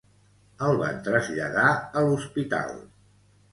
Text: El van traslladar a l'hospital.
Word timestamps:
El 0.67 0.79
van 0.83 0.97
traslladar 1.09 1.67
a 1.79 2.05
l'hospital. 2.09 2.75